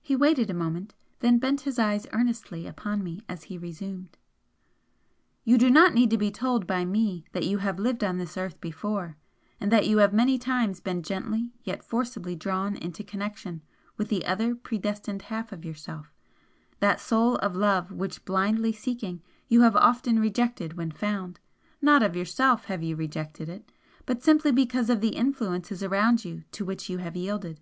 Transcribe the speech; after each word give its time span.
He 0.00 0.14
waited 0.14 0.50
a 0.50 0.54
moment 0.54 0.94
then 1.18 1.40
bent 1.40 1.62
his 1.62 1.80
eyes 1.80 2.06
earnestly 2.12 2.64
upon 2.68 3.02
me 3.02 3.24
as 3.28 3.42
he 3.50 3.58
resumed 3.58 4.16
"You 5.42 5.58
do 5.58 5.68
not 5.68 5.94
need 5.94 6.10
to 6.10 6.16
be 6.16 6.30
told 6.30 6.64
by 6.64 6.84
me 6.84 7.24
that 7.32 7.44
you 7.44 7.58
have 7.58 7.80
lived 7.80 8.04
on 8.04 8.18
this 8.18 8.36
earth 8.36 8.60
before, 8.60 9.16
and 9.58 9.72
that 9.72 9.88
you 9.88 9.98
have 9.98 10.12
many 10.12 10.38
times 10.38 10.78
been 10.78 11.02
gently 11.02 11.54
yet 11.64 11.82
forcibly 11.82 12.36
drawn 12.36 12.76
into 12.76 13.02
connection 13.02 13.60
with 13.96 14.10
the 14.10 14.24
other 14.26 14.54
predestined 14.54 15.22
half 15.22 15.50
of 15.50 15.64
yourself, 15.64 16.14
that 16.78 17.00
Soul 17.00 17.34
of 17.38 17.56
love 17.56 17.90
which 17.90 18.24
blindly 18.24 18.70
seeking, 18.70 19.22
you 19.48 19.62
have 19.62 19.74
often 19.74 20.20
rejected 20.20 20.74
when 20.74 20.92
found 20.92 21.40
not 21.82 22.04
of 22.04 22.14
yourself 22.14 22.66
have 22.66 22.84
you 22.84 22.94
rejected 22.94 23.48
it 23.48 23.72
but 24.06 24.22
simply 24.22 24.52
because 24.52 24.88
of 24.88 25.00
the 25.00 25.16
influences 25.16 25.82
around 25.82 26.24
you 26.24 26.44
to 26.52 26.64
which 26.64 26.88
you 26.88 26.98
have 26.98 27.16
yielded. 27.16 27.58